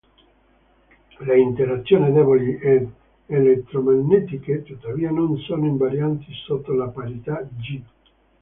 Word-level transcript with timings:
Le 1.25 1.39
interazioni 1.39 2.11
deboli 2.11 2.55
ed 2.55 2.89
elettromagnetiche, 3.27 4.63
tuttavia, 4.63 5.11
non 5.11 5.37
sono 5.37 5.67
invarianti 5.67 6.33
sotto 6.43 6.73
la 6.73 6.87
parità 6.87 7.39
"G". 7.43 7.79